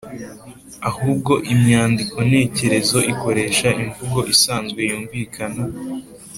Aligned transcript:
Ahubwo 0.89 1.33
imyandiko 1.53 2.17
ntekerezo 2.29 2.97
ikoresha 3.13 3.67
imvugo 3.83 4.19
isanzwe 4.33 4.79
yumvikana 4.89 5.61